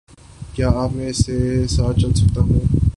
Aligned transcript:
کیا 0.53 0.69
میں 0.91 1.09
آپ 1.09 1.25
کے 1.25 1.67
ساتھ 1.67 1.99
چل 1.99 2.13
سکتا 2.13 2.41
ہوں؟ 2.41 2.59